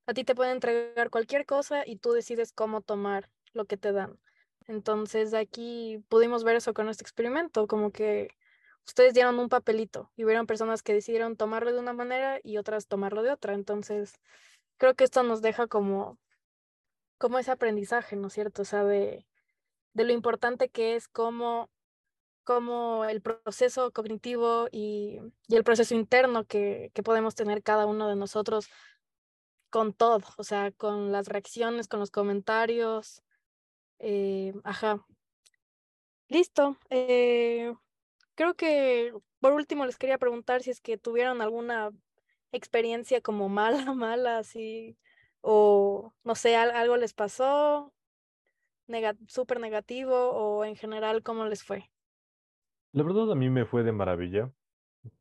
a 0.06 0.14
ti 0.14 0.24
te 0.24 0.36
pueden 0.36 0.54
entregar 0.54 1.10
cualquier 1.10 1.46
cosa 1.46 1.84
y 1.86 1.98
tú 1.98 2.12
decides 2.12 2.52
cómo 2.54 2.82
tomar 2.82 3.30
lo 3.54 3.66
que 3.66 3.78
te 3.78 3.92
dan. 3.92 4.20
Entonces 4.68 5.34
aquí 5.34 6.04
pudimos 6.10 6.44
ver 6.44 6.56
eso 6.58 6.74
con 6.74 6.90
este 6.90 7.04
experimento, 7.04 7.68
como 7.68 7.92
que 7.92 8.30
ustedes 8.86 9.14
dieron 9.14 9.40
un 9.40 9.50
papelito 9.50 10.12
y 10.16 10.26
hubieron 10.26 10.48
personas 10.48 10.84
que 10.84 10.94
decidieron 10.94 11.38
tomarlo 11.38 11.72
de 11.74 11.80
una 11.80 11.94
manera 11.94 12.40
y 12.44 12.58
otras 12.58 12.88
tomarlo 12.88 13.24
de 13.24 13.32
otra. 13.32 13.54
Entonces 13.54 14.14
creo 14.78 14.96
que 14.96 15.04
esto 15.06 15.24
nos 15.24 15.42
deja 15.42 15.68
como, 15.68 16.20
como 17.18 17.40
ese 17.40 17.52
aprendizaje, 17.52 18.16
¿no 18.16 18.28
es 18.28 18.34
cierto? 18.34 18.64
O 18.64 18.66
sea, 18.66 18.84
de, 18.84 19.28
de 19.94 20.04
lo 20.06 20.14
importante 20.14 20.70
que 20.70 20.96
es 20.96 21.08
como, 21.08 21.70
como 22.46 23.04
el 23.06 23.22
proceso 23.22 23.92
cognitivo 23.92 24.68
y, 24.72 25.20
el 25.50 25.64
proceso 25.66 25.96
interno 25.96 26.46
que, 26.46 26.92
que 26.94 27.04
podemos 27.04 27.36
tener 27.36 27.64
cada 27.64 27.86
uno 27.86 28.08
de 28.08 28.16
nosotros 28.16 28.70
con 29.70 29.94
todo, 29.94 30.22
o 30.38 30.44
sea, 30.46 30.72
con 30.72 31.12
las 31.12 31.28
reacciones, 31.28 31.90
con 31.90 32.00
los 32.00 32.12
comentarios, 32.12 33.22
eh, 34.00 34.54
ajá. 34.64 35.06
Listo. 36.28 36.78
Eh, 36.90 37.74
creo 38.36 38.56
que 38.56 39.14
por 39.40 39.54
último 39.54 39.86
les 39.86 39.98
quería 39.98 40.18
preguntar 40.18 40.64
si 40.64 40.72
es 40.72 40.82
que 40.82 40.98
tuvieron 40.98 41.42
alguna 41.42 41.92
experiencia 42.52 43.22
como 43.22 43.50
mala, 43.50 43.94
mala, 43.94 44.40
así, 44.40 44.98
o 45.42 46.14
no 46.24 46.36
sé, 46.36 46.56
algo 46.56 46.98
les 46.98 47.14
pasó, 47.14 47.94
súper 49.28 49.60
negativo, 49.60 50.32
o 50.32 50.66
en 50.66 50.76
general, 50.76 51.24
¿cómo 51.24 51.46
les 51.46 51.64
fue? 51.64 51.90
La 52.96 53.04
verdad 53.04 53.30
a 53.30 53.36
mí 53.36 53.50
me 53.50 53.66
fue 53.66 53.84
de 53.84 53.92
maravilla, 53.92 54.54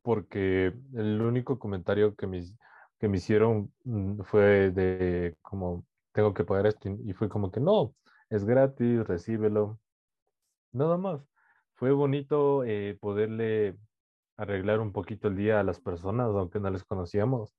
porque 0.01 0.67
el 0.93 1.21
único 1.21 1.59
comentario 1.59 2.15
que 2.15 2.25
me, 2.25 2.41
que 2.99 3.09
me 3.09 3.17
hicieron 3.17 3.73
mm, 3.83 4.21
fue 4.21 4.71
de 4.71 5.35
como, 5.41 5.85
tengo 6.13 6.33
que 6.33 6.45
pagar 6.45 6.67
esto, 6.67 6.89
y 6.89 7.11
fue 7.13 7.27
como 7.27 7.51
que 7.51 7.59
no, 7.59 7.93
es 8.29 8.45
gratis, 8.45 9.05
recíbelo. 9.05 9.77
Nada 10.73 10.97
más. 10.97 11.21
Fue 11.75 11.91
bonito 11.91 12.63
eh, 12.63 12.97
poderle 13.01 13.77
arreglar 14.37 14.79
un 14.79 14.93
poquito 14.93 15.27
el 15.27 15.35
día 15.35 15.59
a 15.59 15.63
las 15.63 15.81
personas, 15.81 16.27
aunque 16.29 16.61
no 16.61 16.69
les 16.71 16.85
conocíamos. 16.85 17.53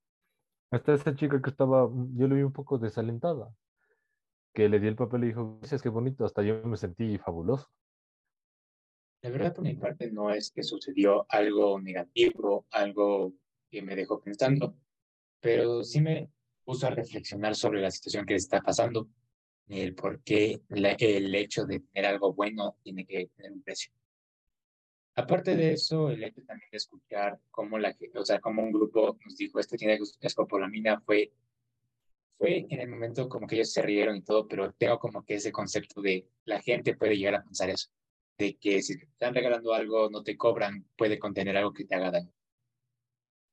Hasta 0.71 0.95
esa 0.95 1.15
chica 1.15 1.43
que 1.43 1.51
estaba, 1.51 1.89
mm, 1.89 2.19
yo 2.19 2.29
le 2.29 2.37
vi 2.37 2.43
un 2.43 2.53
poco 2.55 2.79
desalentada, 2.79 3.51
que 4.55 4.69
le 4.69 4.81
di 4.81 4.89
el 4.89 4.97
papel 4.97 5.25
y 5.25 5.27
dijo, 5.29 5.61
es 5.63 5.83
que 5.83 5.91
bonito, 5.91 6.25
hasta 6.25 6.43
yo 6.43 6.63
me 6.65 6.79
sentí 6.79 7.19
fabuloso. 7.19 7.69
La 9.27 9.33
verdad, 9.33 9.55
por 9.57 9.65
mi 9.65 9.75
parte, 9.75 10.09
no 10.13 10.31
es 10.31 10.53
que 10.53 10.63
sucedió 10.63 11.27
algo 11.29 11.81
negativo, 11.81 12.65
algo 12.71 13.33
que 13.69 13.83
me 13.83 13.97
dejó 13.97 14.21
pensando, 14.21 14.77
pero 15.41 15.83
sí 15.83 16.01
me 16.01 16.31
puso 16.63 16.87
a 16.87 16.91
reflexionar 16.91 17.57
sobre 17.57 17.81
la 17.81 17.91
situación 17.91 18.25
que 18.25 18.37
está 18.37 18.61
pasando 18.61 19.09
el 19.67 19.97
por 19.97 20.23
qué 20.23 20.61
el 20.69 21.35
hecho 21.35 21.65
de 21.65 21.81
tener 21.81 22.07
algo 22.09 22.35
bueno 22.35 22.77
tiene 22.85 23.05
que 23.05 23.29
tener 23.35 23.51
un 23.51 23.63
precio. 23.63 23.93
Aparte 25.17 25.57
de 25.57 25.73
eso, 25.73 26.09
el 26.09 26.23
hecho 26.23 26.45
también 26.45 26.71
de 26.71 26.77
escuchar 26.77 27.41
cómo, 27.51 27.79
la, 27.81 27.97
o 28.15 28.25
sea, 28.25 28.39
cómo 28.39 28.63
un 28.63 28.71
grupo 28.71 29.19
nos 29.25 29.37
dijo, 29.37 29.59
esto 29.59 29.75
tiene 29.75 29.99
escopolamina, 30.21 31.01
fue, 31.01 31.33
fue 32.39 32.65
en 32.71 32.79
el 32.79 32.89
momento 32.89 33.29
como 33.29 33.49
que 33.49 33.57
ellos 33.57 33.73
se 33.73 33.83
rieron 33.83 34.15
y 34.19 34.23
todo, 34.23 34.47
pero 34.47 34.71
tengo 34.75 35.01
como 35.01 35.25
que 35.25 35.35
ese 35.35 35.51
concepto 35.51 36.01
de 36.01 36.29
la 36.45 36.63
gente 36.63 36.95
puede 36.95 37.17
llegar 37.17 37.35
a 37.35 37.43
pensar 37.43 37.71
eso. 37.71 37.89
De 38.39 38.57
que 38.57 38.83
si 38.83 38.99
te 38.99 39.05
están 39.05 39.35
regalando 39.35 39.73
algo, 39.75 40.11
no 40.11 40.23
te 40.23 40.37
cobran, 40.37 40.87
puede 40.97 41.19
contener 41.19 41.57
algo 41.57 41.73
que 41.73 41.85
te 41.85 41.95
haga 41.95 42.11
daño. 42.11 42.33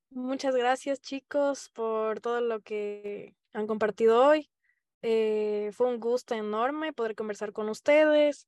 Muchas 0.09 0.55
gracias 0.55 1.01
chicos 1.01 1.69
por 1.73 2.19
todo 2.19 2.39
lo 2.41 2.61
que 2.61 3.35
han 3.53 3.65
compartido 3.65 4.25
hoy. 4.25 4.49
Eh, 5.01 5.71
fue 5.73 5.87
un 5.87 5.99
gusto 5.99 6.35
enorme 6.35 6.93
poder 6.93 7.15
conversar 7.15 7.51
con 7.51 7.67
ustedes. 7.67 8.47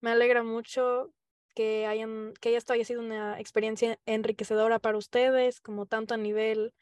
Me 0.00 0.10
alegra 0.10 0.42
mucho 0.42 1.12
que, 1.54 1.86
hayan, 1.86 2.34
que 2.40 2.54
esto 2.54 2.74
haya 2.74 2.84
sido 2.84 3.00
una 3.00 3.40
experiencia 3.40 3.98
enriquecedora 4.04 4.78
para 4.78 4.98
ustedes, 4.98 5.60
como 5.60 5.86
tanto 5.86 6.14
a 6.14 6.18
nivel 6.18 6.74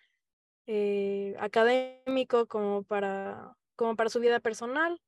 eh, 0.67 1.37
académico 1.39 2.47
como 2.47 2.83
para, 2.83 3.57
como 3.77 3.95
para 3.95 4.11
su 4.11 4.19
vida 4.19 4.41
personal. 4.41 5.01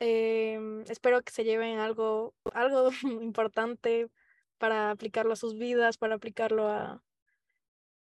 Em, 0.00 0.82
espero 0.82 1.22
que 1.22 1.32
se 1.32 1.44
lleven 1.44 1.78
algo, 1.78 2.34
algo 2.54 2.90
importante 3.22 4.08
para 4.58 4.90
aplicarlo 4.90 5.32
a 5.32 5.36
sus 5.36 5.58
vidas, 5.58 5.98
para 5.98 6.14
aplicarlo 6.16 6.68
a, 6.68 7.02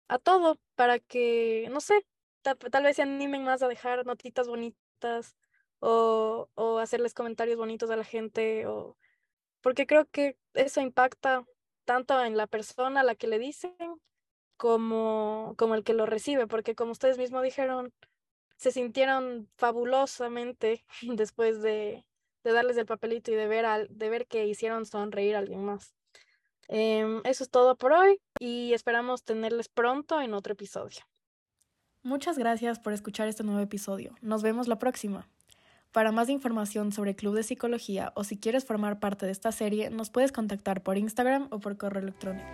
a 0.07 0.19
todo, 0.19 0.59
para 0.75 0.99
que, 0.99 1.67
no 1.71 1.81
sé, 1.81 2.05
tal, 2.41 2.83
vez 2.83 2.95
se 2.97 3.01
animen 3.01 3.43
más 3.43 3.63
a 3.63 3.67
dejar 3.67 4.05
notitas 4.05 4.47
bonitas 4.47 5.35
o, 5.79 6.49
o 6.55 6.79
hacerles 6.79 7.13
comentarios 7.13 7.57
bonitos 7.57 7.89
a 7.89 7.95
la 7.97 8.03
gente, 8.03 8.67
o, 8.67 8.97
porque 9.61 9.87
creo 9.87 10.05
que 10.05 10.37
eso 10.53 10.81
impacta 10.81 11.45
tanto 11.85 12.23
en 12.23 12.37
la 12.37 12.47
persona 12.47 13.01
a 13.01 13.03
la 13.03 13.15
que 13.15 13.27
le 13.27 13.39
dicen 13.39 13.75
como, 14.57 15.55
como 15.57 15.75
el 15.75 15.83
que 15.83 15.93
lo 15.93 16.05
recibe, 16.05 16.47
porque 16.47 16.75
como 16.75 16.91
ustedes 16.91 17.17
mismos 17.17 17.43
dijeron, 17.43 17.93
se 18.57 18.71
sintieron 18.71 19.49
fabulosamente 19.55 20.85
después 21.01 21.61
de, 21.61 22.05
de 22.43 22.51
darles 22.51 22.77
el 22.77 22.85
papelito 22.85 23.31
y 23.31 23.35
de 23.35 23.47
ver, 23.47 23.65
al, 23.65 23.87
de 23.89 24.09
ver 24.09 24.27
que 24.27 24.47
hicieron 24.47 24.85
sonreír 24.85 25.35
a 25.35 25.39
alguien 25.39 25.63
más. 25.63 25.93
Em, 26.67 27.21
eso 27.25 27.43
es 27.43 27.49
todo 27.49 27.75
por 27.75 27.91
hoy 27.93 28.19
y 28.39 28.73
esperamos 28.73 29.23
tenerles 29.23 29.69
pronto 29.69 30.21
en 30.21 30.33
otro 30.33 30.53
episodio. 30.53 31.01
Muchas 32.01 32.37
gracias 32.37 32.79
por 32.79 32.93
escuchar 32.93 33.27
este 33.27 33.43
nuevo 33.43 33.61
episodio. 33.61 34.15
Nos 34.21 34.43
vemos 34.43 34.67
la 34.67 34.79
próxima. 34.79 35.29
Para 35.91 36.11
más 36.11 36.27
información 36.29 36.91
sobre 36.91 37.15
Club 37.15 37.35
de 37.35 37.43
Psicología 37.43 38.11
o 38.15 38.23
si 38.23 38.37
quieres 38.37 38.65
formar 38.65 38.99
parte 38.99 39.25
de 39.25 39.31
esta 39.31 39.51
serie, 39.51 39.89
nos 39.89 40.09
puedes 40.09 40.31
contactar 40.31 40.81
por 40.81 40.97
Instagram 40.97 41.47
o 41.51 41.59
por 41.59 41.77
correo 41.77 42.01
electrónico. 42.01 42.47